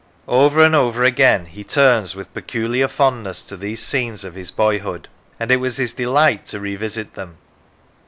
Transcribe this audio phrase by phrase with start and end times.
[0.27, 5.07] Over and over again he turns with peculiar fondness to these scenes of his boyhood,
[5.39, 7.37] and it was his delight to revisit them.